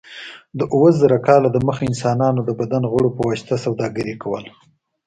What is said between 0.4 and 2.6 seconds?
د اوه زره کاله دمخه انسانانو د